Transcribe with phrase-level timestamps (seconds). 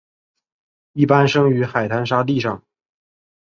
[0.93, 2.63] 一般生于海滩沙地上。